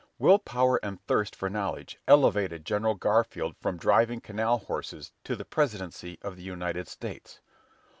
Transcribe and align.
Willpower 0.17 0.83
and 0.83 0.99
thirst 1.05 1.35
for 1.35 1.47
knowledge 1.47 1.99
elevated 2.07 2.65
General 2.65 2.95
Garfield 2.95 3.55
from 3.59 3.77
driving 3.77 4.19
canal 4.19 4.57
horses 4.57 5.11
to 5.23 5.35
the 5.35 5.45
Presidency 5.45 6.17
of 6.23 6.35
the 6.37 6.41
United 6.41 6.87
States. 6.87 7.39